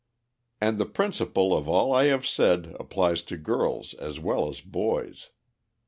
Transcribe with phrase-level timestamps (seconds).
[0.59, 5.29] And the principle of all I have said applies to girls as well as boys.